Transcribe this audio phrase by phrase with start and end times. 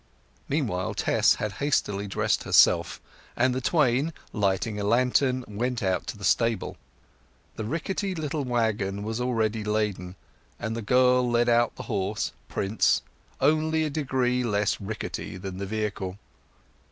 [0.49, 2.99] Meanwhile Tess had hastily dressed herself;
[3.35, 6.77] and the twain, lighting a lantern, went out to the stable.
[7.55, 10.15] The rickety little waggon was already laden,
[10.59, 13.03] and the girl led out the horse, Prince,
[13.39, 16.17] only a degree less rickety than the vehicle.